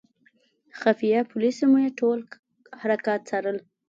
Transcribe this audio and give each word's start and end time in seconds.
خفیه 0.79 1.19
پولیسو 1.31 1.63
مې 1.71 1.85
ټول 1.99 2.19
حرکات 2.81 3.21
څارل. 3.29 3.57